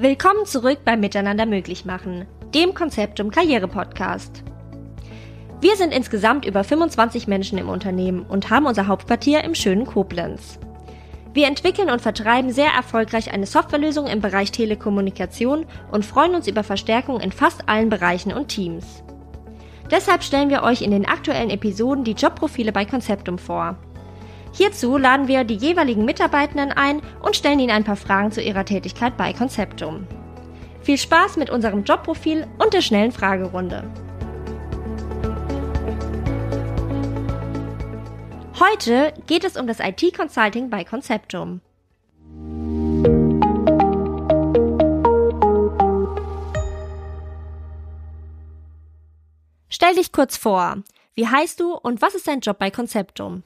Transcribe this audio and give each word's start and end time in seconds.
Willkommen 0.00 0.46
zurück 0.46 0.82
beim 0.84 1.00
Miteinander 1.00 1.44
möglich 1.44 1.84
machen, 1.84 2.24
dem 2.54 2.72
Konzeptum 2.72 3.32
Karriere 3.32 3.66
Podcast. 3.66 4.44
Wir 5.60 5.74
sind 5.74 5.92
insgesamt 5.92 6.44
über 6.44 6.62
25 6.62 7.26
Menschen 7.26 7.58
im 7.58 7.68
Unternehmen 7.68 8.22
und 8.22 8.48
haben 8.48 8.66
unser 8.66 8.86
Hauptquartier 8.86 9.42
im 9.42 9.56
schönen 9.56 9.86
Koblenz. 9.86 10.60
Wir 11.34 11.48
entwickeln 11.48 11.90
und 11.90 12.00
vertreiben 12.00 12.52
sehr 12.52 12.70
erfolgreich 12.70 13.32
eine 13.32 13.46
Softwarelösung 13.46 14.06
im 14.06 14.20
Bereich 14.20 14.52
Telekommunikation 14.52 15.66
und 15.90 16.06
freuen 16.06 16.36
uns 16.36 16.46
über 16.46 16.62
Verstärkung 16.62 17.18
in 17.18 17.32
fast 17.32 17.68
allen 17.68 17.88
Bereichen 17.88 18.32
und 18.32 18.46
Teams. 18.46 19.02
Deshalb 19.90 20.22
stellen 20.22 20.50
wir 20.50 20.62
euch 20.62 20.80
in 20.80 20.92
den 20.92 21.06
aktuellen 21.06 21.50
Episoden 21.50 22.04
die 22.04 22.12
Jobprofile 22.12 22.70
bei 22.70 22.84
Conceptum 22.84 23.36
vor. 23.36 23.76
Hierzu 24.52 24.96
laden 24.96 25.28
wir 25.28 25.44
die 25.44 25.54
jeweiligen 25.56 26.04
Mitarbeitenden 26.04 26.72
ein 26.72 27.02
und 27.20 27.36
stellen 27.36 27.60
ihnen 27.60 27.70
ein 27.70 27.84
paar 27.84 27.96
Fragen 27.96 28.32
zu 28.32 28.42
ihrer 28.42 28.64
Tätigkeit 28.64 29.16
bei 29.16 29.32
Conceptum. 29.32 30.06
Viel 30.82 30.98
Spaß 30.98 31.36
mit 31.36 31.50
unserem 31.50 31.84
Jobprofil 31.84 32.46
und 32.58 32.72
der 32.72 32.80
schnellen 32.80 33.12
Fragerunde. 33.12 33.84
Heute 38.58 39.14
geht 39.26 39.44
es 39.44 39.56
um 39.56 39.66
das 39.66 39.78
IT-Consulting 39.78 40.70
bei 40.70 40.82
Conceptum. 40.82 41.60
Stell 49.68 49.94
dich 49.94 50.10
kurz 50.10 50.36
vor. 50.36 50.78
Wie 51.14 51.28
heißt 51.28 51.60
du 51.60 51.74
und 51.74 52.02
was 52.02 52.16
ist 52.16 52.26
dein 52.26 52.40
Job 52.40 52.58
bei 52.58 52.70
Conceptum? 52.72 53.44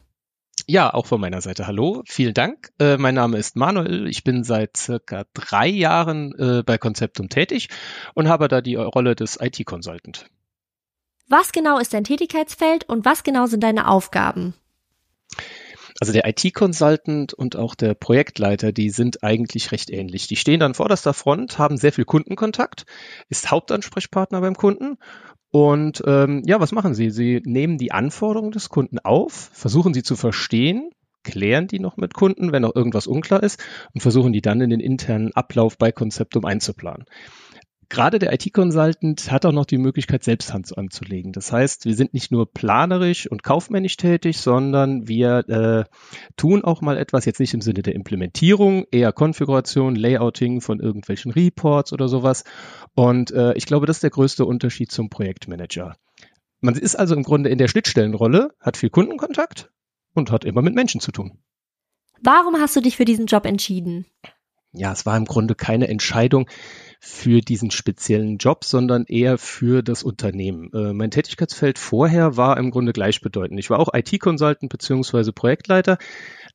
Ja, 0.67 0.95
auch 0.95 1.07
von 1.07 1.21
meiner 1.21 1.41
Seite 1.41 1.67
hallo. 1.67 2.03
Vielen 2.07 2.35
Dank. 2.35 2.73
Äh, 2.79 2.97
mein 2.97 3.15
Name 3.15 3.39
ist 3.39 3.57
Manuel. 3.57 4.07
Ich 4.07 4.23
bin 4.25 4.45
seit 4.45 4.77
circa 4.77 5.25
drei 5.35 5.67
Jahren 5.69 6.33
äh, 6.39 6.63
bei 6.63 6.79
Conceptum 6.79 7.29
tätig 7.29 7.69
und 8.15 8.29
habe 8.29 8.49
da 8.49 8.61
die 8.61 8.77
Rolle 8.77 9.17
des 9.17 9.39
IT-Consultant. 9.41 10.27
Was 11.29 11.53
genau 11.53 11.79
ist 11.79 11.95
dein 11.95 12.05
Tätigkeitsfeld 12.05 12.89
und 12.89 13.05
was 13.05 13.25
genau 13.25 13.47
sind 13.47 13.63
deine 13.63 13.89
Aufgaben? 13.89 14.55
Also 16.01 16.13
der 16.13 16.27
IT-Consultant 16.27 17.33
und 17.33 17.57
auch 17.57 17.75
der 17.75 17.95
Projektleiter, 17.95 18.73
die 18.73 18.91
sind 18.91 19.23
eigentlich 19.23 19.73
recht 19.73 19.91
ähnlich. 19.91 20.27
Die 20.27 20.37
stehen 20.37 20.61
dann 20.61 20.75
vorderster 20.75 21.15
Front, 21.15 21.59
haben 21.59 21.77
sehr 21.77 21.93
viel 21.93 22.05
Kundenkontakt, 22.05 22.87
ist 23.29 23.51
Hauptansprechpartner 23.51 24.41
beim 24.41 24.57
Kunden 24.57 24.99
und 25.53 26.03
ähm, 26.07 26.43
ja, 26.47 26.61
was 26.61 26.73
machen 26.73 26.95
sie? 26.95 27.11
Sie 27.11 27.43
nehmen 27.45 27.77
die 27.77 27.93
Anforderungen 27.93 28.53
des 28.53 28.71
Kunden 28.71 28.99
auf, 28.99 29.51
versuchen 29.53 29.93
sie 29.93 30.03
zu 30.03 30.17
verstehen, 30.17 30.91
klären 31.25 31.67
die 31.67 31.79
noch 31.79 31.99
mit 31.99 32.15
Kunden, 32.15 32.53
wenn 32.53 32.63
noch 32.63 32.75
irgendwas 32.75 33.07
unklar 33.07 33.43
ist 33.43 33.63
und 33.93 34.01
versuchen 34.01 34.33
die 34.33 34.41
dann 34.41 34.63
in 34.63 34.71
den 34.71 34.81
internen 34.81 35.33
Ablauf 35.35 35.77
bei 35.77 35.93
Konzeptum 35.93 36.47
einzuplanen. 36.47 37.05
Gerade 37.93 38.19
der 38.19 38.33
IT-Consultant 38.33 39.31
hat 39.31 39.45
auch 39.45 39.53
noch 39.53 39.67
die 39.67 39.77
Möglichkeit, 39.77 40.25
selbst 40.25 40.55
Hand 40.55 40.79
anzulegen. 40.79 41.33
Das 41.33 41.53
heißt, 41.53 41.85
wir 41.85 41.95
sind 41.95 42.15
nicht 42.15 42.33
nur 42.33 42.51
planerisch 42.51 43.31
und 43.31 43.43
kaufmännisch 43.43 43.99
tätig, 43.99 44.39
sondern 44.39 45.09
wir 45.09 45.47
äh, 45.51 45.85
tun 46.39 46.65
auch 46.65 46.81
mal 46.81 46.97
etwas, 46.97 47.27
jetzt 47.27 47.39
nicht 47.39 47.53
im 47.53 47.61
Sinne 47.61 47.83
der 47.83 47.95
Implementierung, 47.95 48.87
eher 48.91 49.13
Konfiguration, 49.13 49.95
Layouting 49.95 50.63
von 50.63 50.81
irgendwelchen 50.81 51.33
Reports 51.33 51.93
oder 51.93 52.09
sowas. 52.09 52.45
Und 52.95 53.31
äh, 53.33 53.53
ich 53.59 53.67
glaube, 53.67 53.85
das 53.85 53.99
ist 53.99 54.05
der 54.05 54.09
größte 54.09 54.47
Unterschied 54.47 54.91
zum 54.91 55.11
Projektmanager. 55.11 55.95
Man 56.63 56.77
ist 56.77 56.95
also 56.95 57.15
im 57.15 57.25
Grunde 57.25 57.51
in 57.51 57.59
der 57.59 57.69
Schnittstellenrolle, 57.69 58.55
hat 58.59 58.79
viel 58.79 58.89
Kundenkontakt 58.89 59.71
und 60.15 60.31
hat 60.31 60.47
immer 60.47 60.63
mit 60.63 60.75
Menschen 60.75 61.03
zu 61.03 61.13
tun. 61.13 61.43
Warum 62.23 62.57
hast 62.57 62.75
du 62.75 62.81
dich 62.81 62.97
für 62.97 63.05
diesen 63.05 63.27
Job 63.27 63.45
entschieden? 63.45 64.07
Ja, 64.75 64.93
es 64.93 65.05
war 65.05 65.17
im 65.17 65.27
Grunde 65.27 65.55
keine 65.55 65.89
Entscheidung 65.89 66.49
für 66.99 67.41
diesen 67.41 67.71
speziellen 67.71 68.39
Job, 68.39 68.65
sondern 68.65 69.05
eher 69.07 69.37
für 69.37 69.83
das 69.83 70.03
Unternehmen. 70.03 70.71
Äh, 70.73 70.95
mein 70.95 71.11
Tätigkeitsfeld 71.11 71.79
vorher 71.79 72.37
war 72.37 72.57
im 72.57 72.71
Grunde 72.71 72.93
gleichbedeutend. 72.93 73.59
Ich 73.59 73.69
war 73.69 73.81
auch 73.81 73.93
IT-Consultant 73.93 74.71
beziehungsweise 74.71 75.33
Projektleiter, 75.33 75.99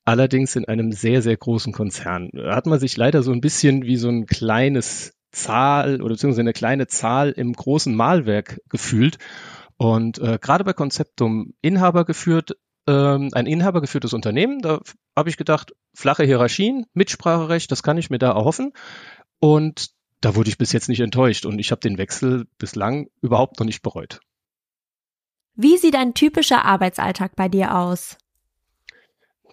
allerdings 0.03 0.55
in 0.55 0.65
einem 0.65 0.91
sehr, 0.93 1.21
sehr 1.21 1.37
großen 1.37 1.73
Konzern. 1.73 2.29
Da 2.33 2.55
hat 2.55 2.65
man 2.65 2.79
sich 2.79 2.97
leider 2.97 3.21
so 3.21 3.31
ein 3.31 3.41
bisschen 3.41 3.83
wie 3.83 3.97
so 3.97 4.09
ein 4.09 4.25
kleines 4.25 5.13
Zahl 5.31 6.01
oder 6.01 6.13
beziehungsweise 6.13 6.41
eine 6.41 6.53
kleine 6.53 6.87
Zahl 6.87 7.31
im 7.31 7.53
großen 7.53 7.93
Malwerk 7.93 8.59
gefühlt. 8.69 9.17
Und 9.77 10.17
äh, 10.17 10.39
gerade 10.41 10.63
bei 10.63 10.73
Konzeptum 10.73 11.53
Inhaber 11.61 12.03
geführt, 12.03 12.57
ähm, 12.87 13.29
ein 13.33 13.45
inhabergeführtes 13.45 14.13
Unternehmen, 14.13 14.61
da 14.61 14.81
habe 15.15 15.29
ich 15.29 15.37
gedacht, 15.37 15.73
flache 15.93 16.23
Hierarchien, 16.23 16.85
Mitspracherecht, 16.93 17.71
das 17.71 17.83
kann 17.83 17.97
ich 17.97 18.09
mir 18.09 18.19
da 18.19 18.31
erhoffen. 18.31 18.73
Und 19.39 19.89
da 20.21 20.35
wurde 20.35 20.49
ich 20.49 20.57
bis 20.57 20.71
jetzt 20.71 20.89
nicht 20.89 21.01
enttäuscht 21.01 21.45
und 21.45 21.59
ich 21.59 21.71
habe 21.71 21.81
den 21.81 21.97
Wechsel 21.97 22.47
bislang 22.57 23.07
überhaupt 23.21 23.59
noch 23.59 23.65
nicht 23.65 23.81
bereut. 23.81 24.19
Wie 25.55 25.77
sieht 25.77 25.95
ein 25.95 26.13
typischer 26.13 26.65
Arbeitsalltag 26.65 27.35
bei 27.35 27.49
dir 27.49 27.75
aus? 27.75 28.17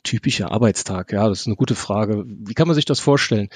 Typischer 0.03 0.53
Arbeitstag, 0.53 1.13
ja, 1.13 1.29
das 1.29 1.41
ist 1.41 1.47
eine 1.47 1.57
gute 1.57 1.75
Frage. 1.75 2.25
Wie 2.27 2.53
kann 2.53 2.69
man 2.69 2.75
sich 2.75 2.85
das 2.85 3.01
vorstellen? 3.01 3.49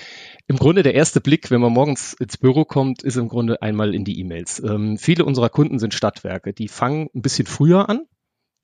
Im 0.46 0.56
Grunde 0.56 0.82
der 0.82 0.94
erste 0.94 1.20
Blick, 1.20 1.50
wenn 1.50 1.60
man 1.60 1.74
morgens 1.74 2.14
ins 2.14 2.38
Büro 2.38 2.64
kommt, 2.64 3.02
ist 3.02 3.16
im 3.16 3.28
Grunde 3.28 3.60
einmal 3.60 3.94
in 3.94 4.04
die 4.04 4.18
E-Mails. 4.18 4.60
Ähm, 4.60 4.96
viele 4.96 5.26
unserer 5.26 5.50
Kunden 5.50 5.78
sind 5.78 5.92
Stadtwerke, 5.92 6.54
die 6.54 6.68
fangen 6.68 7.10
ein 7.14 7.20
bisschen 7.20 7.46
früher 7.46 7.90
an, 7.90 8.06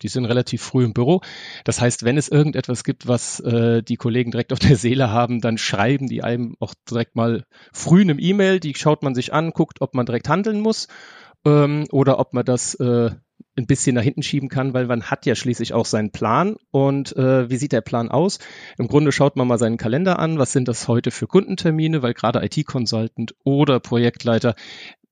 die 0.03 0.09
sind 0.09 0.25
relativ 0.25 0.63
früh 0.63 0.85
im 0.85 0.93
Büro. 0.93 1.21
Das 1.65 1.81
heißt, 1.81 2.05
wenn 2.05 2.19
es 2.19 2.29
irgendetwas 2.29 2.85
gibt, 2.85 3.07
was 3.07 3.41
äh, 3.41 3.83
die 3.83 3.97
Kollegen 3.97 4.31
direkt 4.31 4.53
auf 4.53 4.59
der 4.59 4.77
Seele 4.77 5.11
haben, 5.11 5.41
dann 5.41 5.59
schreiben 5.59 6.09
die 6.09 6.23
einem 6.23 6.57
auch 6.61 6.75
direkt 6.91 7.17
mal 7.17 7.45
früh 7.73 8.03
eine 8.03 8.13
E-Mail. 8.13 8.61
Die 8.61 8.75
schaut 8.75 9.03
man 9.03 9.15
sich 9.15 9.33
an, 9.33 9.51
guckt, 9.51 9.81
ob 9.81 9.95
man 9.95 10.07
direkt 10.07 10.29
handeln 10.29 10.61
muss 10.61 10.89
ähm, 11.45 11.87
oder 11.91 12.19
ob 12.19 12.35
man 12.35 12.45
das 12.45 12.75
äh, 12.75 13.11
ein 13.57 13.67
bisschen 13.67 13.95
nach 13.95 14.03
hinten 14.03 14.23
schieben 14.23 14.49
kann, 14.49 14.75
weil 14.75 14.87
man 14.87 15.05
hat 15.05 15.27
ja 15.27 15.35
schließlich 15.35 15.75
auch 15.75 15.87
seinen 15.87 16.11
Plan. 16.11 16.57
Und 16.71 17.17
äh, 17.17 17.49
wie 17.51 17.57
sieht 17.57 17.73
der 17.73 17.83
Plan 17.83 18.11
aus? 18.11 18.39
Im 18.79 18.89
Grunde 18.89 19.13
schaut 19.13 19.37
man 19.37 19.47
mal 19.47 19.59
seinen 19.59 19.77
Kalender 19.77 20.19
an. 20.19 20.39
Was 20.39 20.53
sind 20.53 20.67
das 20.67 20.89
heute 20.89 21.11
für 21.11 21.27
Kundentermine? 21.27 22.03
Weil 22.03 22.15
gerade 22.15 22.45
IT-Consultant 22.45 23.35
oder 23.45 23.79
Projektleiter 23.79 24.55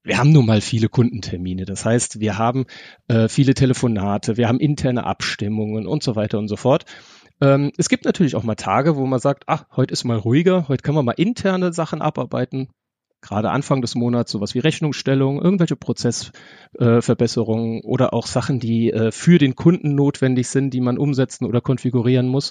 wir 0.04 0.18
haben 0.18 0.32
nun 0.32 0.46
mal 0.46 0.60
viele 0.60 0.88
Kundentermine. 0.88 1.64
Das 1.64 1.84
heißt, 1.84 2.20
wir 2.20 2.38
haben 2.38 2.66
äh, 3.08 3.28
viele 3.28 3.54
Telefonate, 3.54 4.36
wir 4.36 4.48
haben 4.48 4.60
interne 4.60 5.04
Abstimmungen 5.04 5.86
und 5.86 6.02
so 6.02 6.16
weiter 6.16 6.38
und 6.38 6.48
so 6.48 6.56
fort. 6.56 6.84
Ähm, 7.40 7.72
es 7.76 7.88
gibt 7.88 8.04
natürlich 8.04 8.36
auch 8.36 8.42
mal 8.42 8.56
Tage, 8.56 8.96
wo 8.96 9.06
man 9.06 9.20
sagt, 9.20 9.44
ach, 9.46 9.64
heute 9.76 9.92
ist 9.92 10.04
mal 10.04 10.16
ruhiger, 10.16 10.68
heute 10.68 10.82
können 10.82 10.96
wir 10.96 11.02
mal 11.02 11.12
interne 11.12 11.72
Sachen 11.72 12.02
abarbeiten. 12.02 12.68
Gerade 13.20 13.50
Anfang 13.50 13.82
des 13.82 13.94
Monats 13.94 14.32
sowas 14.32 14.54
wie 14.54 14.58
Rechnungsstellung, 14.58 15.40
irgendwelche 15.40 15.76
Prozessverbesserungen 15.76 17.78
äh, 17.78 17.84
oder 17.84 18.12
auch 18.12 18.26
Sachen, 18.26 18.58
die 18.58 18.92
äh, 18.92 19.12
für 19.12 19.38
den 19.38 19.54
Kunden 19.54 19.94
notwendig 19.94 20.48
sind, 20.48 20.74
die 20.74 20.80
man 20.80 20.98
umsetzen 20.98 21.44
oder 21.44 21.60
konfigurieren 21.60 22.26
muss. 22.26 22.50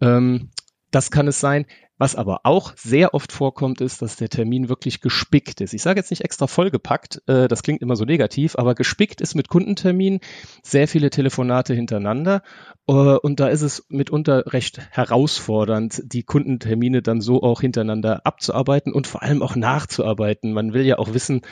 Ähm, 0.00 0.50
das 0.92 1.10
kann 1.10 1.26
es 1.26 1.40
sein. 1.40 1.66
Was 1.98 2.14
aber 2.14 2.40
auch 2.44 2.72
sehr 2.76 3.12
oft 3.12 3.32
vorkommt, 3.32 3.80
ist, 3.80 4.02
dass 4.02 4.14
der 4.14 4.28
Termin 4.28 4.68
wirklich 4.68 5.00
gespickt 5.00 5.60
ist. 5.60 5.74
Ich 5.74 5.82
sage 5.82 5.98
jetzt 5.98 6.10
nicht 6.10 6.22
extra 6.22 6.46
vollgepackt, 6.46 7.22
äh, 7.26 7.48
das 7.48 7.64
klingt 7.64 7.82
immer 7.82 7.96
so 7.96 8.04
negativ, 8.04 8.56
aber 8.56 8.76
gespickt 8.76 9.20
ist 9.20 9.34
mit 9.34 9.48
Kundenterminen, 9.48 10.20
sehr 10.62 10.86
viele 10.86 11.10
Telefonate 11.10 11.74
hintereinander. 11.74 12.42
Äh, 12.86 12.92
und 12.92 13.40
da 13.40 13.48
ist 13.48 13.62
es 13.62 13.84
mitunter 13.88 14.44
recht 14.52 14.78
herausfordernd, 14.92 16.00
die 16.04 16.22
Kundentermine 16.22 17.02
dann 17.02 17.20
so 17.20 17.42
auch 17.42 17.60
hintereinander 17.60 18.24
abzuarbeiten 18.24 18.92
und 18.92 19.08
vor 19.08 19.22
allem 19.22 19.42
auch 19.42 19.56
nachzuarbeiten. 19.56 20.52
Man 20.52 20.72
will 20.72 20.86
ja 20.86 20.98
auch 20.98 21.14
wissen, 21.14 21.42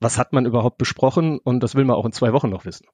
was 0.00 0.18
hat 0.18 0.34
man 0.34 0.44
überhaupt 0.44 0.76
besprochen 0.76 1.38
und 1.38 1.62
das 1.62 1.74
will 1.74 1.86
man 1.86 1.96
auch 1.96 2.04
in 2.04 2.12
zwei 2.12 2.34
Wochen 2.34 2.50
noch 2.50 2.66
wissen. 2.66 2.86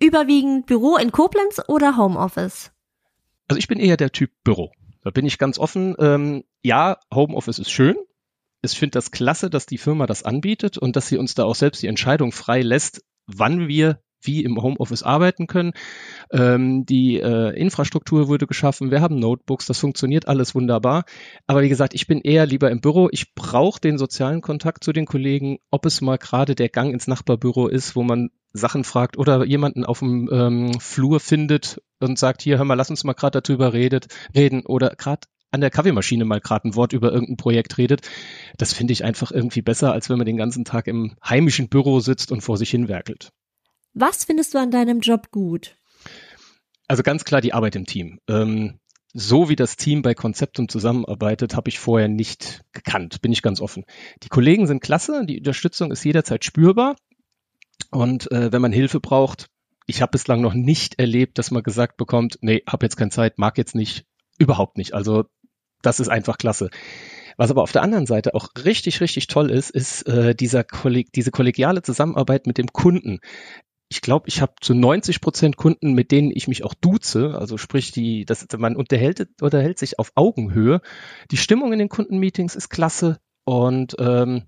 Überwiegend 0.00 0.66
Büro 0.66 0.96
in 0.96 1.12
Koblenz 1.12 1.60
oder 1.68 1.96
Homeoffice? 1.96 2.72
Also 3.46 3.58
ich 3.58 3.68
bin 3.68 3.78
eher 3.78 3.96
der 3.96 4.10
Typ 4.10 4.30
Büro. 4.42 4.72
Da 5.02 5.10
bin 5.10 5.26
ich 5.26 5.38
ganz 5.38 5.58
offen. 5.58 5.94
Ähm, 5.98 6.44
ja, 6.62 6.98
Homeoffice 7.12 7.58
ist 7.58 7.70
schön. 7.70 7.96
Ich 8.62 8.72
finde 8.72 8.92
das 8.92 9.10
klasse, 9.10 9.48
dass 9.48 9.66
die 9.66 9.78
Firma 9.78 10.06
das 10.06 10.22
anbietet 10.22 10.76
und 10.76 10.96
dass 10.96 11.08
sie 11.08 11.16
uns 11.16 11.34
da 11.34 11.44
auch 11.44 11.54
selbst 11.54 11.82
die 11.82 11.86
Entscheidung 11.86 12.32
frei 12.32 12.60
lässt, 12.60 13.02
wann 13.26 13.68
wir 13.68 14.02
wie 14.22 14.44
im 14.44 14.60
Homeoffice 14.60 15.02
arbeiten 15.02 15.46
können. 15.46 15.72
Ähm, 16.30 16.86
die 16.86 17.20
äh, 17.20 17.56
Infrastruktur 17.58 18.28
wurde 18.28 18.46
geschaffen, 18.46 18.90
wir 18.90 19.00
haben 19.00 19.18
Notebooks, 19.18 19.66
das 19.66 19.78
funktioniert 19.78 20.28
alles 20.28 20.54
wunderbar. 20.54 21.04
Aber 21.46 21.62
wie 21.62 21.68
gesagt, 21.68 21.94
ich 21.94 22.06
bin 22.06 22.20
eher 22.20 22.46
lieber 22.46 22.70
im 22.70 22.80
Büro. 22.80 23.08
Ich 23.12 23.34
brauche 23.34 23.80
den 23.80 23.98
sozialen 23.98 24.40
Kontakt 24.40 24.84
zu 24.84 24.92
den 24.92 25.06
Kollegen, 25.06 25.58
ob 25.70 25.86
es 25.86 26.00
mal 26.00 26.18
gerade 26.18 26.54
der 26.54 26.68
Gang 26.68 26.92
ins 26.92 27.06
Nachbarbüro 27.06 27.68
ist, 27.68 27.96
wo 27.96 28.02
man 28.02 28.30
Sachen 28.52 28.84
fragt 28.84 29.16
oder 29.16 29.44
jemanden 29.44 29.84
auf 29.84 30.00
dem 30.00 30.28
ähm, 30.32 30.80
Flur 30.80 31.20
findet 31.20 31.80
und 32.00 32.18
sagt, 32.18 32.42
hier, 32.42 32.58
hör 32.58 32.64
mal, 32.64 32.74
lass 32.74 32.90
uns 32.90 33.04
mal 33.04 33.12
gerade 33.12 33.40
darüber 33.40 33.72
redet, 33.72 34.08
reden 34.34 34.66
oder 34.66 34.90
gerade 34.96 35.28
an 35.52 35.60
der 35.60 35.70
Kaffeemaschine 35.70 36.24
mal 36.24 36.40
gerade 36.40 36.68
ein 36.68 36.74
Wort 36.76 36.92
über 36.92 37.12
irgendein 37.12 37.36
Projekt 37.36 37.78
redet. 37.78 38.02
Das 38.56 38.72
finde 38.72 38.92
ich 38.92 39.04
einfach 39.04 39.32
irgendwie 39.32 39.62
besser, 39.62 39.92
als 39.92 40.08
wenn 40.08 40.18
man 40.18 40.26
den 40.26 40.36
ganzen 40.36 40.64
Tag 40.64 40.86
im 40.86 41.16
heimischen 41.24 41.68
Büro 41.68 42.00
sitzt 42.00 42.32
und 42.32 42.40
vor 42.40 42.56
sich 42.56 42.70
hin 42.70 42.88
werkelt. 42.88 43.30
Was 43.94 44.24
findest 44.24 44.54
du 44.54 44.58
an 44.58 44.70
deinem 44.70 45.00
Job 45.00 45.30
gut? 45.30 45.76
Also 46.86 47.02
ganz 47.02 47.24
klar 47.24 47.40
die 47.40 47.52
Arbeit 47.52 47.76
im 47.76 47.86
Team. 47.86 48.20
Ähm, 48.28 48.78
so 49.12 49.48
wie 49.48 49.56
das 49.56 49.76
Team 49.76 50.02
bei 50.02 50.14
Konzeptum 50.14 50.68
zusammenarbeitet, 50.68 51.56
habe 51.56 51.68
ich 51.68 51.78
vorher 51.78 52.08
nicht 52.08 52.62
gekannt, 52.72 53.20
bin 53.22 53.32
ich 53.32 53.42
ganz 53.42 53.60
offen. 53.60 53.84
Die 54.22 54.28
Kollegen 54.28 54.66
sind 54.66 54.82
klasse, 54.82 55.24
die 55.26 55.38
Unterstützung 55.38 55.90
ist 55.90 56.04
jederzeit 56.04 56.44
spürbar. 56.44 56.96
Und 57.90 58.30
äh, 58.30 58.52
wenn 58.52 58.62
man 58.62 58.72
Hilfe 58.72 59.00
braucht, 59.00 59.48
ich 59.86 60.02
habe 60.02 60.12
bislang 60.12 60.40
noch 60.40 60.54
nicht 60.54 61.00
erlebt, 61.00 61.38
dass 61.38 61.50
man 61.50 61.64
gesagt 61.64 61.96
bekommt, 61.96 62.38
nee, 62.42 62.62
hab 62.66 62.82
jetzt 62.84 62.96
keine 62.96 63.10
Zeit, 63.10 63.38
mag 63.38 63.58
jetzt 63.58 63.74
nicht, 63.74 64.04
überhaupt 64.38 64.78
nicht. 64.78 64.94
Also 64.94 65.24
das 65.82 65.98
ist 65.98 66.08
einfach 66.08 66.38
klasse. 66.38 66.70
Was 67.36 67.50
aber 67.50 67.62
auf 67.62 67.72
der 67.72 67.82
anderen 67.82 68.06
Seite 68.06 68.34
auch 68.34 68.48
richtig, 68.64 69.00
richtig 69.00 69.26
toll 69.26 69.50
ist, 69.50 69.70
ist 69.70 70.02
äh, 70.06 70.34
dieser 70.34 70.62
Kolleg 70.62 71.10
diese 71.12 71.30
kollegiale 71.30 71.82
Zusammenarbeit 71.82 72.46
mit 72.46 72.58
dem 72.58 72.68
Kunden 72.68 73.20
ich 73.90 74.02
glaube, 74.02 74.28
ich 74.28 74.40
habe 74.40 74.52
zu 74.60 74.72
90 74.72 75.20
Prozent 75.20 75.56
Kunden, 75.56 75.94
mit 75.94 76.12
denen 76.12 76.30
ich 76.32 76.46
mich 76.46 76.64
auch 76.64 76.74
duze, 76.74 77.36
also 77.36 77.58
sprich, 77.58 77.90
die, 77.90 78.24
das, 78.24 78.46
man 78.56 78.76
unterhält, 78.76 79.28
unterhält 79.40 79.80
sich 79.80 79.98
auf 79.98 80.12
Augenhöhe. 80.14 80.80
Die 81.32 81.36
Stimmung 81.36 81.72
in 81.72 81.80
den 81.80 81.88
Kundenmeetings 81.88 82.54
ist 82.54 82.68
klasse 82.68 83.18
und 83.44 83.96
ähm, 83.98 84.44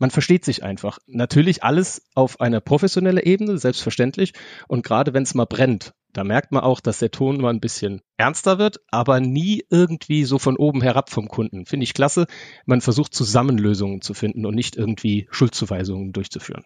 man 0.00 0.10
versteht 0.10 0.44
sich 0.44 0.64
einfach. 0.64 0.98
Natürlich 1.06 1.62
alles 1.62 2.02
auf 2.16 2.40
einer 2.40 2.60
professionellen 2.60 3.22
Ebene, 3.22 3.56
selbstverständlich. 3.56 4.32
Und 4.66 4.84
gerade 4.84 5.14
wenn 5.14 5.22
es 5.22 5.34
mal 5.34 5.44
brennt, 5.44 5.92
da 6.12 6.24
merkt 6.24 6.50
man 6.50 6.64
auch, 6.64 6.80
dass 6.80 6.98
der 6.98 7.12
Ton 7.12 7.40
mal 7.40 7.50
ein 7.50 7.60
bisschen 7.60 8.02
ernster 8.16 8.58
wird, 8.58 8.80
aber 8.90 9.20
nie 9.20 9.64
irgendwie 9.70 10.24
so 10.24 10.40
von 10.40 10.56
oben 10.56 10.82
herab 10.82 11.08
vom 11.08 11.28
Kunden. 11.28 11.66
Finde 11.66 11.84
ich 11.84 11.94
klasse. 11.94 12.26
Man 12.66 12.80
versucht 12.80 13.14
zusammen 13.14 13.58
Lösungen 13.58 14.00
zu 14.00 14.12
finden 14.12 14.44
und 14.44 14.56
nicht 14.56 14.74
irgendwie 14.74 15.28
Schuldzuweisungen 15.30 16.12
durchzuführen. 16.12 16.64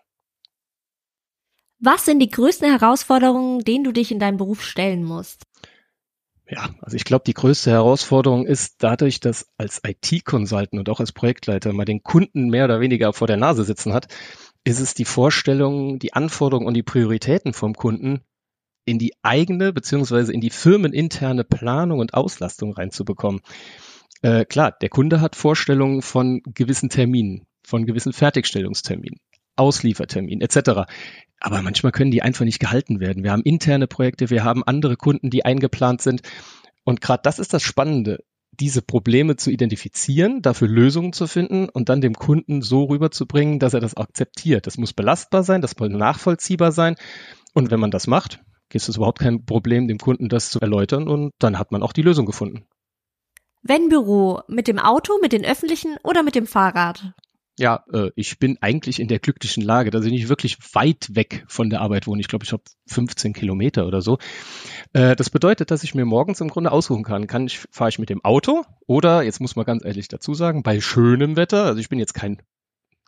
Was 1.79 2.05
sind 2.05 2.21
die 2.21 2.31
größten 2.31 2.69
Herausforderungen, 2.69 3.61
denen 3.61 3.85
du 3.85 3.93
dich 3.93 4.11
in 4.11 4.19
deinem 4.19 4.39
Beruf 4.39 4.63
stellen 4.63 5.05
musst? 5.05 5.43
Ja, 6.49 6.71
also 6.81 6.97
ich 6.97 7.05
glaube, 7.05 7.25
die 7.27 7.35
größte 7.35 7.71
Herausforderung 7.71 8.47
ist 8.47 8.77
dadurch, 8.79 9.19
dass 9.19 9.49
als 9.59 9.83
IT-Consultant 9.85 10.75
und 10.75 10.89
auch 10.89 11.01
als 11.01 11.13
Projektleiter 11.13 11.73
man 11.73 11.87
den 11.87 12.03
Kunden 12.05 12.49
mehr 12.49 12.65
oder 12.65 12.81
weniger 12.81 13.13
vor 13.13 13.27
der 13.27 13.37
Nase 13.37 13.65
sitzen 13.65 13.93
hat, 13.93 14.07
ist 14.65 14.79
es 14.79 14.95
die 14.95 15.05
Vorstellung, 15.05 15.99
die 15.99 16.13
Anforderungen 16.13 16.67
und 16.67 16.75
die 16.75 16.85
Prioritäten 16.85 17.53
vom 17.53 17.75
Kunden 17.75 18.21
in 18.85 18.99
die 18.99 19.13
eigene 19.23 19.73
beziehungsweise 19.73 20.33
in 20.33 20.41
die 20.41 20.51
firmeninterne 20.51 21.43
Planung 21.43 21.99
und 21.99 22.15
Auslastung 22.15 22.73
reinzubekommen. 22.73 23.41
Äh, 24.23 24.45
klar, 24.45 24.73
der 24.81 24.89
Kunde 24.89 25.21
hat 25.21 25.35
Vorstellungen 25.35 26.01
von 26.01 26.43
gewissen 26.45 26.89
Terminen, 26.89 27.47
von 27.65 27.87
gewissen 27.87 28.13
Fertigstellungsterminen. 28.13 29.19
Ausliefertermin 29.57 30.41
etc. 30.41 30.87
Aber 31.41 31.63
manchmal 31.63 31.93
können 31.93 32.11
die 32.11 32.23
einfach 32.23 32.45
nicht 32.45 32.61
gehalten 32.61 33.01
werden. 33.01 33.25
Wir 33.25 33.33
haben 33.33 33.43
interne 33.43 33.87
Projekte, 33.87 34.31
wir 34.31 34.45
haben 34.45 34.65
andere 34.65 34.97
Kunden, 34.97 35.31
die 35.31 35.45
eingeplant 35.45 36.03
sind. 36.03 36.23
Und 36.85 37.01
gerade 37.01 37.23
das 37.23 37.39
ist 37.39 37.53
das 37.53 37.63
Spannende, 37.63 38.25
diese 38.53 38.83
Probleme 38.83 39.37
zu 39.37 39.51
identifizieren, 39.51 40.41
dafür 40.41 40.69
Lösungen 40.69 41.13
zu 41.13 41.27
finden 41.27 41.69
und 41.69 41.89
dann 41.89 42.01
dem 42.01 42.15
Kunden 42.15 42.63
so 42.63 42.85
rüberzubringen, 42.85 43.59
dass 43.59 43.75
er 43.75 43.81
das 43.81 43.97
akzeptiert. 43.97 44.67
Das 44.67 44.79
muss 44.79 44.93
belastbar 44.93 45.43
sein, 45.43 45.61
das 45.61 45.77
muss 45.79 45.91
nachvollziehbar 45.91 46.73
sein. 46.73 46.97
Und 47.55 47.71
wenn 47.71 47.81
man 47.81 47.91
das 47.91 48.07
macht, 48.07 48.41
ist 48.73 48.89
es 48.89 48.97
überhaupt 48.97 49.21
kein 49.21 49.45
Problem, 49.45 49.89
dem 49.89 49.99
Kunden 49.99 50.29
das 50.29 50.51
zu 50.51 50.61
erläutern 50.61 51.09
und 51.09 51.33
dann 51.39 51.59
hat 51.59 51.73
man 51.73 51.83
auch 51.83 51.93
die 51.93 52.03
Lösung 52.03 52.27
gefunden. 52.27 52.67
Wenn 53.63 53.89
Büro, 53.89 54.43
mit 54.49 54.69
dem 54.69 54.79
Auto, 54.79 55.19
mit 55.21 55.33
den 55.33 55.45
öffentlichen 55.45 55.97
oder 56.05 56.23
mit 56.23 56.35
dem 56.35 56.47
Fahrrad? 56.47 57.15
Ja, 57.59 57.85
äh, 57.93 58.11
ich 58.17 58.39
bin 58.39 58.59
eigentlich 58.61 59.01
in 59.01 59.09
der 59.09 59.19
glücklichen 59.19 59.63
Lage, 59.63 59.91
dass 59.91 60.05
ich 60.05 60.13
nicht 60.13 60.29
wirklich 60.29 60.59
weit 60.75 61.15
weg 61.15 61.45
von 61.49 61.71
der 61.71 61.81
Arbeit 61.81 62.07
wohne. 62.07 62.21
Ich 62.21 62.29
glaube, 62.29 62.45
ich 62.45 62.53
habe 62.53 62.63
15 62.87 63.33
Kilometer 63.33 63.87
oder 63.87 64.03
so. 64.03 64.19
Äh, 64.93 65.17
das 65.17 65.31
bedeutet, 65.31 65.71
dass 65.71 65.83
ich 65.83 65.95
mir 65.95 66.05
morgens 66.05 66.41
im 66.41 66.49
Grunde 66.49 66.71
aussuchen 66.71 67.05
kann. 67.05 67.27
Kann 67.27 67.47
ich, 67.47 67.61
fahre 67.71 67.89
ich 67.89 67.99
mit 67.99 68.11
dem 68.11 68.25
Auto 68.25 68.65
oder, 68.87 69.23
jetzt 69.23 69.41
muss 69.41 69.57
man 69.57 69.65
ganz 69.65 69.85
ehrlich 69.85 70.09
dazu 70.09 70.35
sagen, 70.35 70.63
bei 70.63 70.81
schönem 70.81 71.37
Wetter, 71.37 71.65
also 71.65 71.81
ich 71.81 71.89
bin 71.89 71.99
jetzt 71.99 72.15
kein 72.15 72.43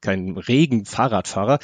kein 0.00 0.37
Regen-Fahrradfahrer, 0.37 1.59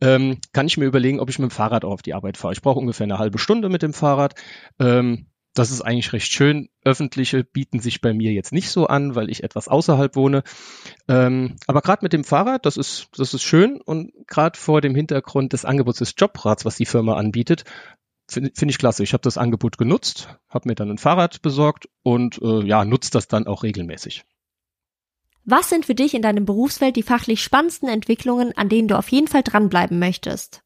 ähm, 0.00 0.38
kann 0.52 0.66
ich 0.66 0.78
mir 0.78 0.86
überlegen, 0.86 1.20
ob 1.20 1.30
ich 1.30 1.38
mit 1.38 1.50
dem 1.50 1.54
Fahrrad 1.54 1.84
auf 1.84 2.02
die 2.02 2.12
Arbeit 2.12 2.36
fahre. 2.36 2.52
Ich 2.52 2.60
brauche 2.60 2.80
ungefähr 2.80 3.04
eine 3.04 3.18
halbe 3.18 3.38
Stunde 3.38 3.68
mit 3.68 3.82
dem 3.82 3.92
Fahrrad. 3.92 4.34
Ähm, 4.80 5.26
das 5.58 5.70
ist 5.70 5.82
eigentlich 5.82 6.12
recht 6.12 6.32
schön. 6.32 6.68
Öffentliche 6.84 7.42
bieten 7.42 7.80
sich 7.80 8.00
bei 8.00 8.12
mir 8.12 8.32
jetzt 8.32 8.52
nicht 8.52 8.70
so 8.70 8.86
an, 8.86 9.14
weil 9.14 9.28
ich 9.30 9.42
etwas 9.42 9.68
außerhalb 9.68 10.14
wohne. 10.14 10.42
Ähm, 11.08 11.56
aber 11.66 11.80
gerade 11.80 12.04
mit 12.04 12.12
dem 12.12 12.24
Fahrrad, 12.24 12.64
das 12.64 12.76
ist, 12.76 13.08
das 13.16 13.34
ist 13.34 13.42
schön 13.42 13.80
und 13.80 14.12
gerade 14.26 14.58
vor 14.58 14.80
dem 14.80 14.94
Hintergrund 14.94 15.52
des 15.52 15.64
Angebots 15.64 15.98
des 15.98 16.14
Jobrats, 16.16 16.64
was 16.64 16.76
die 16.76 16.86
Firma 16.86 17.16
anbietet, 17.16 17.64
finde 18.28 18.52
find 18.54 18.70
ich 18.70 18.78
klasse. 18.78 19.02
Ich 19.02 19.12
habe 19.12 19.22
das 19.22 19.38
Angebot 19.38 19.78
genutzt, 19.78 20.28
habe 20.48 20.68
mir 20.68 20.74
dann 20.74 20.90
ein 20.90 20.98
Fahrrad 20.98 21.42
besorgt 21.42 21.88
und 22.02 22.40
äh, 22.40 22.64
ja, 22.64 22.84
nutze 22.84 23.10
das 23.10 23.26
dann 23.26 23.46
auch 23.46 23.62
regelmäßig. 23.62 24.24
Was 25.44 25.70
sind 25.70 25.86
für 25.86 25.94
dich 25.94 26.14
in 26.14 26.22
deinem 26.22 26.44
Berufsfeld 26.44 26.94
die 26.96 27.02
fachlich 27.02 27.42
spannendsten 27.42 27.88
Entwicklungen, 27.88 28.52
an 28.56 28.68
denen 28.68 28.86
du 28.86 28.98
auf 28.98 29.08
jeden 29.08 29.28
Fall 29.28 29.42
dranbleiben 29.42 29.98
möchtest? 29.98 30.62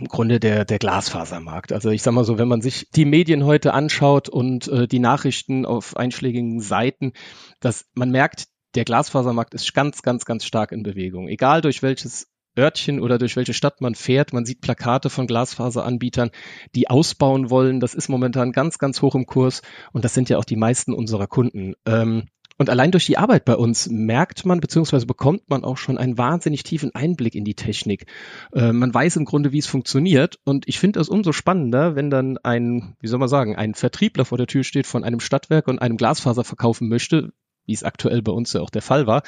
Im 0.00 0.08
Grunde 0.08 0.40
der, 0.40 0.64
der 0.64 0.78
Glasfasermarkt. 0.78 1.72
Also 1.72 1.90
ich 1.90 2.02
sag 2.02 2.12
mal 2.12 2.24
so, 2.24 2.38
wenn 2.38 2.48
man 2.48 2.62
sich 2.62 2.88
die 2.90 3.04
Medien 3.04 3.44
heute 3.44 3.74
anschaut 3.74 4.28
und 4.28 4.66
äh, 4.68 4.88
die 4.88 4.98
Nachrichten 4.98 5.66
auf 5.66 5.96
einschlägigen 5.96 6.60
Seiten, 6.60 7.12
dass 7.60 7.86
man 7.94 8.10
merkt, 8.10 8.48
der 8.74 8.84
Glasfasermarkt 8.84 9.52
ist 9.54 9.74
ganz, 9.74 10.02
ganz, 10.02 10.24
ganz 10.24 10.44
stark 10.44 10.72
in 10.72 10.82
Bewegung. 10.82 11.28
Egal 11.28 11.60
durch 11.60 11.82
welches 11.82 12.28
Örtchen 12.58 13.00
oder 13.00 13.18
durch 13.18 13.36
welche 13.36 13.54
Stadt 13.54 13.80
man 13.80 13.94
fährt. 13.94 14.32
Man 14.32 14.44
sieht 14.44 14.60
Plakate 14.60 15.10
von 15.10 15.26
Glasfaseranbietern, 15.26 16.30
die 16.74 16.90
ausbauen 16.90 17.50
wollen. 17.50 17.78
Das 17.78 17.94
ist 17.94 18.08
momentan 18.08 18.52
ganz, 18.52 18.78
ganz 18.78 19.02
hoch 19.02 19.14
im 19.14 19.26
Kurs 19.26 19.62
und 19.92 20.04
das 20.04 20.14
sind 20.14 20.28
ja 20.28 20.38
auch 20.38 20.44
die 20.44 20.56
meisten 20.56 20.92
unserer 20.92 21.26
Kunden. 21.26 21.74
Ähm, 21.86 22.24
und 22.60 22.68
allein 22.68 22.90
durch 22.90 23.06
die 23.06 23.16
Arbeit 23.16 23.46
bei 23.46 23.56
uns 23.56 23.88
merkt 23.88 24.44
man 24.44 24.60
beziehungsweise 24.60 25.06
bekommt 25.06 25.48
man 25.48 25.64
auch 25.64 25.78
schon 25.78 25.96
einen 25.96 26.18
wahnsinnig 26.18 26.62
tiefen 26.62 26.94
Einblick 26.94 27.34
in 27.34 27.46
die 27.46 27.54
Technik. 27.54 28.04
Äh, 28.52 28.74
man 28.74 28.92
weiß 28.92 29.16
im 29.16 29.24
Grunde, 29.24 29.50
wie 29.52 29.60
es 29.60 29.66
funktioniert. 29.66 30.38
Und 30.44 30.68
ich 30.68 30.78
finde 30.78 31.00
es 31.00 31.08
umso 31.08 31.32
spannender, 31.32 31.96
wenn 31.96 32.10
dann 32.10 32.36
ein, 32.36 32.96
wie 33.00 33.06
soll 33.06 33.18
man 33.18 33.30
sagen, 33.30 33.56
ein 33.56 33.72
Vertriebler 33.72 34.26
vor 34.26 34.36
der 34.36 34.46
Tür 34.46 34.62
steht 34.62 34.86
von 34.86 35.04
einem 35.04 35.20
Stadtwerk 35.20 35.68
und 35.68 35.78
einem 35.78 35.96
Glasfaser 35.96 36.44
verkaufen 36.44 36.90
möchte, 36.90 37.32
wie 37.64 37.72
es 37.72 37.82
aktuell 37.82 38.20
bei 38.20 38.32
uns 38.32 38.52
ja 38.52 38.60
auch 38.60 38.68
der 38.68 38.82
Fall 38.82 39.06
war, 39.06 39.22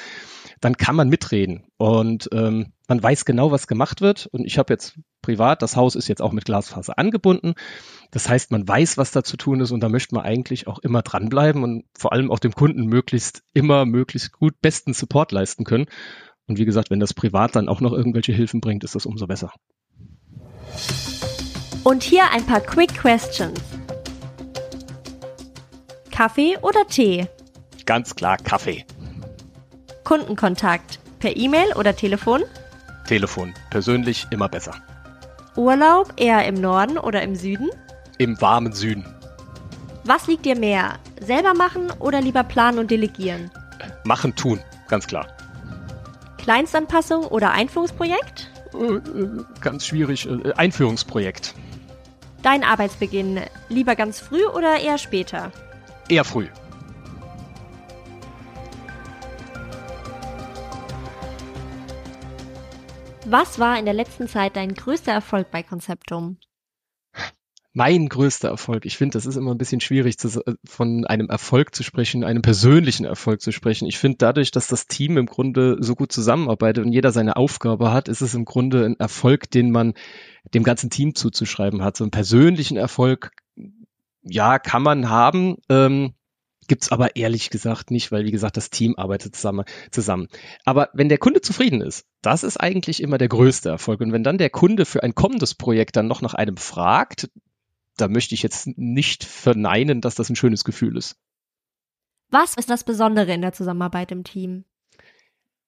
dann 0.61 0.77
kann 0.77 0.95
man 0.95 1.09
mitreden. 1.09 1.63
Und 1.77 2.29
ähm, 2.33 2.73
man 2.87 3.01
weiß 3.01 3.25
genau, 3.25 3.49
was 3.49 3.65
gemacht 3.65 4.01
wird. 4.01 4.27
Und 4.27 4.45
ich 4.45 4.59
habe 4.59 4.71
jetzt 4.71 4.99
privat, 5.23 5.63
das 5.63 5.75
Haus 5.75 5.95
ist 5.95 6.07
jetzt 6.07 6.21
auch 6.21 6.31
mit 6.31 6.45
Glasfaser 6.45 6.99
angebunden. 6.99 7.55
Das 8.11 8.29
heißt, 8.29 8.51
man 8.51 8.67
weiß, 8.67 8.99
was 8.99 9.09
da 9.09 9.23
zu 9.23 9.37
tun 9.37 9.59
ist 9.61 9.71
und 9.71 9.79
da 9.79 9.89
möchte 9.89 10.13
man 10.13 10.23
eigentlich 10.23 10.67
auch 10.67 10.77
immer 10.77 11.01
dranbleiben 11.01 11.63
und 11.63 11.85
vor 11.97 12.13
allem 12.13 12.29
auch 12.29 12.37
dem 12.37 12.53
Kunden 12.53 12.85
möglichst 12.85 13.41
immer 13.55 13.85
möglichst 13.85 14.31
gut 14.33 14.61
besten 14.61 14.93
Support 14.93 15.31
leisten 15.31 15.63
können. 15.63 15.87
Und 16.45 16.59
wie 16.59 16.65
gesagt, 16.65 16.91
wenn 16.91 16.99
das 16.99 17.15
privat 17.15 17.55
dann 17.55 17.69
auch 17.69 17.81
noch 17.81 17.93
irgendwelche 17.93 18.33
Hilfen 18.33 18.61
bringt, 18.61 18.83
ist 18.83 18.93
das 18.93 19.07
umso 19.07 19.25
besser. 19.25 19.51
Und 21.83 22.03
hier 22.03 22.29
ein 22.31 22.45
paar 22.45 22.61
Quick 22.61 22.93
Questions. 22.93 23.59
Kaffee 26.11 26.57
oder 26.61 26.85
Tee? 26.87 27.27
Ganz 27.85 28.13
klar 28.15 28.37
Kaffee. 28.37 28.85
Kundenkontakt 30.03 30.99
per 31.19 31.35
E-Mail 31.35 31.73
oder 31.75 31.95
Telefon? 31.95 32.43
Telefon. 33.07 33.53
Persönlich 33.69 34.27
immer 34.29 34.47
besser. 34.47 34.75
Urlaub 35.55 36.13
eher 36.17 36.45
im 36.45 36.55
Norden 36.55 36.97
oder 36.97 37.21
im 37.21 37.35
Süden? 37.35 37.69
Im 38.17 38.39
warmen 38.41 38.73
Süden. 38.73 39.05
Was 40.03 40.27
liegt 40.27 40.45
dir 40.45 40.57
mehr? 40.57 40.95
Selber 41.21 41.53
machen 41.53 41.91
oder 41.99 42.21
lieber 42.21 42.43
planen 42.43 42.79
und 42.79 42.91
delegieren? 42.91 43.51
Machen, 44.03 44.35
tun, 44.35 44.59
ganz 44.87 45.07
klar. 45.07 45.27
Kleinstanpassung 46.37 47.25
oder 47.25 47.51
Einführungsprojekt? 47.51 48.51
Äh, 48.73 48.95
äh, 48.95 49.43
ganz 49.61 49.85
schwierig. 49.85 50.27
Äh, 50.27 50.53
Einführungsprojekt. 50.53 51.53
Dein 52.41 52.63
Arbeitsbeginn 52.63 53.39
lieber 53.69 53.95
ganz 53.95 54.19
früh 54.19 54.45
oder 54.45 54.81
eher 54.81 54.97
später? 54.97 55.51
Eher 56.09 56.25
früh. 56.25 56.47
Was 63.33 63.57
war 63.57 63.79
in 63.79 63.85
der 63.85 63.95
letzten 63.95 64.27
Zeit 64.27 64.55
dein 64.55 64.75
größter 64.75 65.11
Erfolg 65.11 65.49
bei 65.49 65.63
Konzeptum? 65.63 66.37
Mein 67.73 68.07
größter 68.07 68.49
Erfolg. 68.49 68.85
Ich 68.85 68.95
finde, 68.95 69.13
das 69.13 69.25
ist 69.25 69.37
immer 69.37 69.55
ein 69.55 69.57
bisschen 69.57 69.81
schwierig, 69.81 70.19
zu, 70.19 70.43
von 70.63 71.07
einem 71.07 71.31
Erfolg 71.31 71.73
zu 71.73 71.81
sprechen, 71.81 72.23
einem 72.23 72.43
persönlichen 72.43 73.05
Erfolg 73.05 73.41
zu 73.41 73.51
sprechen. 73.51 73.87
Ich 73.87 73.97
finde, 73.97 74.19
dadurch, 74.19 74.51
dass 74.51 74.67
das 74.67 74.85
Team 74.85 75.17
im 75.17 75.25
Grunde 75.25 75.77
so 75.79 75.95
gut 75.95 76.11
zusammenarbeitet 76.11 76.85
und 76.85 76.91
jeder 76.91 77.11
seine 77.11 77.35
Aufgabe 77.35 77.91
hat, 77.91 78.07
ist 78.07 78.21
es 78.21 78.35
im 78.35 78.45
Grunde 78.45 78.85
ein 78.85 78.99
Erfolg, 78.99 79.49
den 79.49 79.71
man 79.71 79.95
dem 80.53 80.61
ganzen 80.61 80.91
Team 80.91 81.15
zuzuschreiben 81.15 81.83
hat. 81.83 81.97
So 81.97 82.03
einen 82.03 82.11
persönlichen 82.11 82.77
Erfolg, 82.77 83.31
ja, 84.21 84.59
kann 84.59 84.83
man 84.83 85.09
haben. 85.09 85.55
Ähm, 85.69 86.13
Gibt's 86.73 86.91
aber 86.91 87.15
ehrlich 87.15 87.51
gesagt 87.51 87.91
nicht, 87.91 88.11
weil 88.11 88.25
wie 88.25 88.31
gesagt, 88.31 88.57
das 88.57 88.71
Team 88.71 88.95
arbeitet 88.97 89.35
zusammen, 89.35 89.63
zusammen. 89.91 90.27
Aber 90.65 90.89
wenn 90.93 91.07
der 91.07 91.19
Kunde 91.19 91.39
zufrieden 91.39 91.81
ist, 91.81 92.07
das 92.23 92.41
ist 92.41 92.57
eigentlich 92.57 92.99
immer 93.03 93.19
der 93.19 93.27
größte 93.27 93.69
Erfolg. 93.69 94.01
Und 94.01 94.11
wenn 94.11 94.23
dann 94.23 94.39
der 94.39 94.49
Kunde 94.49 94.85
für 94.85 95.03
ein 95.03 95.13
kommendes 95.13 95.53
Projekt 95.53 95.97
dann 95.97 96.07
noch 96.07 96.23
nach 96.23 96.33
einem 96.33 96.57
fragt, 96.57 97.29
da 97.95 98.07
möchte 98.07 98.33
ich 98.33 98.41
jetzt 98.41 98.69
nicht 98.75 99.23
verneinen, 99.23 100.01
dass 100.01 100.15
das 100.15 100.31
ein 100.31 100.35
schönes 100.35 100.63
Gefühl 100.63 100.97
ist. 100.97 101.15
Was 102.31 102.55
ist 102.55 102.71
das 102.71 102.83
Besondere 102.83 103.31
in 103.31 103.43
der 103.43 103.53
Zusammenarbeit 103.53 104.11
im 104.11 104.23
Team? 104.23 104.65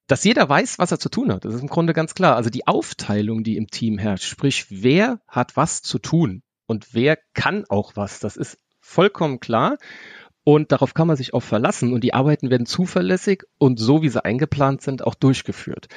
dass 0.08 0.24
jeder 0.24 0.50
weiß, 0.50 0.80
was 0.80 0.92
er 0.92 1.00
zu 1.00 1.10
tun 1.10 1.32
hat. 1.32 1.46
Das 1.46 1.54
ist 1.54 1.62
im 1.62 1.68
Grunde 1.68 1.94
ganz 1.94 2.14
klar. 2.16 2.36
Also 2.36 2.50
die 2.50 2.68
Aufteilung, 2.68 3.44
die 3.44 3.58
im 3.58 3.68
Team 3.68 3.98
herrscht, 4.00 4.26
sprich, 4.26 4.68
wer 4.70 5.20
hat 5.28 5.56
was 5.56 5.84
zu 5.84 5.98
tun 5.98 6.44
und 6.68 6.94
wer 6.94 7.18
kann 7.34 7.66
auch 7.70 7.96
was, 7.96 8.20
das 8.20 8.38
ist 8.38 8.60
vollkommen 8.86 9.40
klar. 9.40 9.78
Und 10.48 10.72
darauf 10.72 10.94
kann 10.94 11.08
man 11.08 11.18
sich 11.18 11.34
auch 11.34 11.42
verlassen. 11.42 11.92
Und 11.92 12.04
die 12.04 12.14
Arbeiten 12.14 12.52
werden 12.52 12.68
zuverlässig 12.68 13.46
und 13.58 13.80
so, 13.80 14.04
wie 14.04 14.10
sie 14.10 14.24
eingeplant 14.24 14.84
sind, 14.84 15.04
auch 15.04 15.16
durchgeführt. 15.16 15.88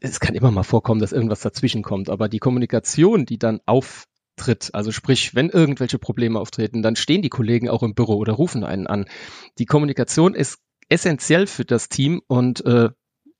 Es 0.00 0.18
kann 0.18 0.34
immer 0.34 0.50
mal 0.50 0.62
vorkommen, 0.62 1.00
dass 1.00 1.12
irgendwas 1.12 1.42
dazwischen 1.42 1.82
kommt. 1.82 2.08
Aber 2.08 2.30
die 2.30 2.38
Kommunikation, 2.38 3.26
die 3.26 3.38
dann 3.38 3.60
auftritt, 3.66 4.70
also 4.72 4.92
sprich, 4.92 5.34
wenn 5.34 5.50
irgendwelche 5.50 5.98
Probleme 5.98 6.40
auftreten, 6.40 6.82
dann 6.82 6.96
stehen 6.96 7.20
die 7.20 7.28
Kollegen 7.28 7.68
auch 7.68 7.82
im 7.82 7.94
Büro 7.94 8.16
oder 8.16 8.32
rufen 8.32 8.64
einen 8.64 8.86
an. 8.86 9.04
Die 9.58 9.66
Kommunikation 9.66 10.34
ist 10.34 10.58
essentiell 10.88 11.46
für 11.46 11.66
das 11.66 11.90
Team 11.90 12.22
und 12.28 12.64
äh, 12.64 12.88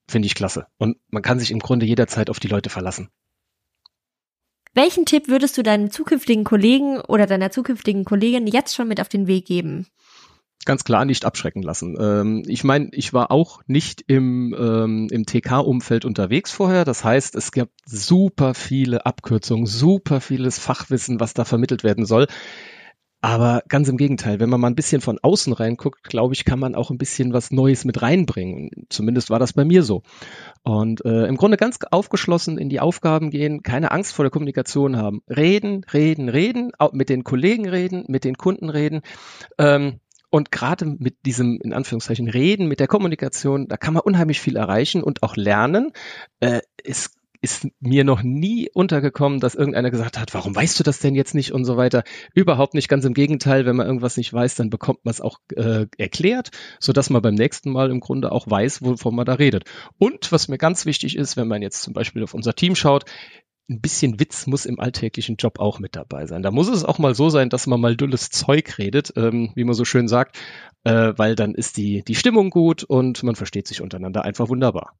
finde 0.06 0.26
ich 0.26 0.34
klasse. 0.34 0.66
Und 0.76 0.98
man 1.08 1.22
kann 1.22 1.38
sich 1.38 1.50
im 1.50 1.60
Grunde 1.60 1.87
jederzeit 1.87 2.28
auf 2.28 2.40
die 2.40 2.48
Leute 2.48 2.68
verlassen. 2.68 3.08
Welchen 4.75 5.06
Tipp 5.06 5.28
würdest 5.28 5.56
du 5.56 5.62
deinen 5.62 5.90
zukünftigen 5.90 6.44
Kollegen 6.44 7.00
oder 7.00 7.26
deiner 7.26 7.50
zukünftigen 7.50 8.04
Kollegin 8.04 8.46
jetzt 8.46 8.75
schon 8.75 8.87
mit 8.87 9.00
auf 9.00 9.08
den 9.08 9.26
Weg 9.26 9.46
geben? 9.46 9.87
Ganz 10.65 10.85
klar 10.85 11.05
nicht 11.05 11.25
abschrecken 11.25 11.62
lassen. 11.62 11.97
Ähm, 12.00 12.43
ich 12.47 12.65
meine, 12.65 12.88
ich 12.93 13.12
war 13.12 13.31
auch 13.31 13.62
nicht 13.67 14.05
im, 14.07 14.55
ähm, 14.59 15.09
im 15.11 15.25
TK-Umfeld 15.25 16.05
unterwegs 16.05 16.53
vorher. 16.53 16.85
Das 16.85 17.05
heißt, 17.05 17.35
es 17.37 17.53
gab 17.53 17.69
super 17.87 18.55
viele 18.55 19.07
Abkürzungen, 19.07 19.67
super 19.67 20.21
vieles 20.21 20.59
Fachwissen, 20.59 21.21
was 21.21 21.35
da 21.35 21.45
vermittelt 21.45 21.85
werden 21.85 22.05
soll. 22.05 22.27
Aber 23.21 23.65
ganz 23.67 23.88
im 23.88 23.97
Gegenteil, 23.97 24.38
wenn 24.38 24.49
man 24.49 24.61
mal 24.61 24.69
ein 24.69 24.77
bisschen 24.77 25.00
von 25.00 25.19
außen 25.21 25.53
reinguckt, 25.53 26.05
glaube 26.05 26.35
ich, 26.35 26.45
kann 26.45 26.61
man 26.61 26.77
auch 26.77 26.91
ein 26.91 26.99
bisschen 26.99 27.33
was 27.33 27.50
Neues 27.50 27.85
mit 27.85 28.00
reinbringen. 28.00 28.71
Zumindest 28.91 29.29
war 29.29 29.41
das 29.41 29.53
bei 29.53 29.65
mir 29.65 29.83
so. 29.83 30.03
Und 30.62 31.05
äh, 31.05 31.27
im 31.27 31.37
Grunde 31.37 31.57
ganz 31.57 31.79
aufgeschlossen 31.91 32.59
in 32.59 32.69
die 32.69 32.79
Aufgaben 32.79 33.31
gehen, 33.31 33.65
keine 33.65 33.91
Angst 33.91 34.12
vor 34.12 34.25
der 34.25 34.31
Kommunikation 34.31 34.97
haben. 34.97 35.23
Reden, 35.29 35.85
reden, 35.93 36.29
reden, 36.29 36.71
mit 36.93 37.09
den 37.09 37.25
Kollegen 37.25 37.69
reden, 37.69 38.05
mit 38.07 38.23
den 38.23 38.37
Kunden 38.37 38.71
reden. 38.71 39.00
Ähm, 39.59 39.99
und 40.30 40.52
gerade 40.52 40.85
mit 40.85 41.25
diesem, 41.25 41.58
in 41.62 41.73
Anführungszeichen, 41.73 42.28
Reden, 42.28 42.68
mit 42.68 42.80
der 42.80 42.87
Kommunikation, 42.87 43.68
da 43.68 43.76
kann 43.76 43.94
man 43.94 44.02
unheimlich 44.02 44.40
viel 44.40 44.56
erreichen 44.56 45.02
und 45.02 45.23
auch 45.23 45.37
lernen. 45.37 45.92
Äh, 46.40 46.61
es 46.85 47.11
ist 47.40 47.68
mir 47.78 48.02
noch 48.02 48.23
nie 48.23 48.68
untergekommen, 48.73 49.38
dass 49.38 49.54
irgendeiner 49.54 49.90
gesagt 49.90 50.18
hat, 50.18 50.35
warum 50.35 50.56
weißt 50.56 50.78
du 50.78 50.82
das 50.82 50.99
denn 50.99 51.14
jetzt 51.14 51.35
nicht 51.35 51.52
und 51.52 51.64
so 51.64 51.76
weiter. 51.76 52.02
Überhaupt 52.35 52.75
nicht, 52.75 52.88
ganz 52.88 53.04
im 53.04 53.14
Gegenteil, 53.14 53.64
wenn 53.64 53.76
man 53.76 53.87
irgendwas 53.87 54.16
nicht 54.16 54.32
weiß, 54.32 54.56
dann 54.56 54.70
bekommt 54.70 55.04
man 55.04 55.12
es 55.12 55.20
auch 55.20 55.38
äh, 55.54 55.87
erklärt, 55.99 56.50
so 56.80 56.92
dass 56.92 57.11
man 57.11 57.23
beim 57.23 57.35
nächsten 57.35 57.70
Mal 57.70 57.90
im 57.90 58.00
Grunde 58.00 58.32
auch 58.32 58.50
weiß, 58.50 58.82
wovon 58.82 59.14
man 59.14 59.26
da 59.26 59.35
redet. 59.35 59.64
Und 59.99 60.32
was 60.32 60.49
mir 60.49 60.58
ganz 60.58 60.85
wichtig 60.85 61.16
ist, 61.16 61.37
wenn 61.37 61.49
man 61.49 61.62
jetzt 61.62 61.82
zum 61.82 61.92
Beispiel 61.92 62.25
auf 62.25 62.35
unser 62.35 62.54
Team 62.54 62.75
schaut, 62.75 63.04
ein 63.68 63.80
bisschen 63.80 64.18
Witz 64.18 64.46
muss 64.46 64.64
im 64.64 64.80
alltäglichen 64.80 65.37
Job 65.37 65.58
auch 65.58 65.78
mit 65.78 65.94
dabei 65.94 66.26
sein. 66.26 66.42
Da 66.42 66.50
muss 66.50 66.68
es 66.68 66.84
auch 66.84 66.98
mal 66.98 67.14
so 67.14 67.28
sein, 67.28 67.50
dass 67.50 67.66
man 67.66 67.80
mal 67.80 67.96
dulles 67.96 68.30
Zeug 68.30 68.78
redet, 68.78 69.12
ähm, 69.16 69.52
wie 69.54 69.64
man 69.64 69.75
so 69.75 69.84
schön 69.84 70.08
sagt, 70.08 70.38
äh, 70.84 71.12
weil 71.16 71.34
dann 71.34 71.54
ist 71.54 71.76
die, 71.76 72.02
die 72.02 72.14
Stimmung 72.14 72.50
gut 72.50 72.82
und 72.84 73.22
man 73.22 73.37
versteht 73.37 73.68
sich 73.68 73.82
untereinander 73.82 74.25
einfach 74.25 74.48
wunderbar. 74.48 74.94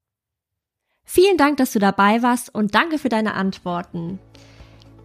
Vielen 1.05 1.39
Dank, 1.39 1.57
dass 1.57 1.73
du 1.73 1.79
dabei 1.79 2.23
warst 2.23 2.55
und 2.55 2.75
danke 2.75 2.99
für 2.99 3.09
deine 3.09 3.33
Antworten. 3.35 4.19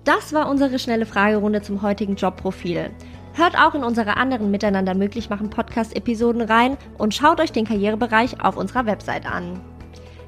Das 0.03 0.33
war 0.33 0.49
unsere 0.49 0.77
schnelle 0.79 1.05
Fragerunde 1.05 1.61
zum 1.61 1.81
heutigen 1.81 2.17
Jobprofil. 2.17 2.91
Hört 3.35 3.57
auch 3.57 3.73
in 3.73 3.85
unsere 3.85 4.17
anderen 4.17 4.51
Miteinander 4.51 4.93
möglich 4.93 5.29
machen 5.29 5.49
Podcast-Episoden 5.49 6.41
rein 6.41 6.77
und 6.97 7.15
schaut 7.15 7.39
euch 7.39 7.53
den 7.53 7.65
Karrierebereich 7.65 8.41
auf 8.41 8.57
unserer 8.57 8.85
Website 8.85 9.25
an. 9.25 9.61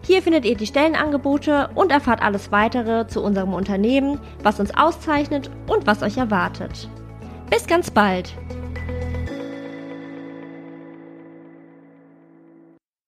Hier 0.05 0.21
findet 0.21 0.45
ihr 0.45 0.55
die 0.55 0.67
Stellenangebote 0.67 1.69
und 1.73 1.91
erfahrt 1.91 2.21
alles 2.21 2.51
weitere 2.51 3.07
zu 3.07 3.23
unserem 3.23 3.55
Unternehmen, 3.55 4.19
was 4.43 4.59
uns 4.59 4.75
auszeichnet 4.75 5.49
und 5.67 5.87
was 5.87 6.03
euch 6.03 6.17
erwartet. 6.17 6.87
Bis 7.49 7.65
ganz 7.65 7.89
bald! 7.89 8.35